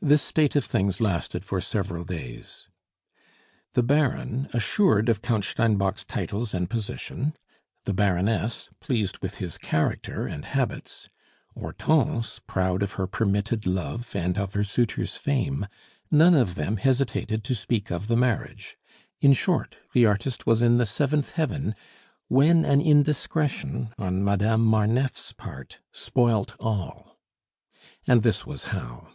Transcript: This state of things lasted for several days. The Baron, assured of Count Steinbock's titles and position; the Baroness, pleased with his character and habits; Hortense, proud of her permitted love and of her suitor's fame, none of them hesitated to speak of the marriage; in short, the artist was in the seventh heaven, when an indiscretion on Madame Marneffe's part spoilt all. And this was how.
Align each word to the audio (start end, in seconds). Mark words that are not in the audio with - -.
This 0.00 0.22
state 0.22 0.54
of 0.54 0.64
things 0.64 1.00
lasted 1.00 1.44
for 1.44 1.60
several 1.60 2.04
days. 2.04 2.68
The 3.72 3.82
Baron, 3.82 4.46
assured 4.52 5.08
of 5.08 5.22
Count 5.22 5.42
Steinbock's 5.44 6.04
titles 6.04 6.54
and 6.54 6.70
position; 6.70 7.34
the 7.82 7.92
Baroness, 7.92 8.68
pleased 8.78 9.18
with 9.18 9.38
his 9.38 9.58
character 9.58 10.24
and 10.24 10.44
habits; 10.44 11.08
Hortense, 11.56 12.38
proud 12.46 12.84
of 12.84 12.92
her 12.92 13.08
permitted 13.08 13.66
love 13.66 14.14
and 14.14 14.38
of 14.38 14.52
her 14.54 14.62
suitor's 14.62 15.16
fame, 15.16 15.66
none 16.12 16.36
of 16.36 16.54
them 16.54 16.76
hesitated 16.76 17.42
to 17.42 17.56
speak 17.56 17.90
of 17.90 18.06
the 18.06 18.16
marriage; 18.16 18.76
in 19.20 19.32
short, 19.32 19.78
the 19.94 20.06
artist 20.06 20.46
was 20.46 20.62
in 20.62 20.76
the 20.78 20.86
seventh 20.86 21.32
heaven, 21.32 21.74
when 22.28 22.64
an 22.64 22.80
indiscretion 22.80 23.92
on 23.98 24.22
Madame 24.22 24.64
Marneffe's 24.64 25.32
part 25.32 25.80
spoilt 25.92 26.54
all. 26.60 27.18
And 28.06 28.22
this 28.22 28.46
was 28.46 28.68
how. 28.68 29.10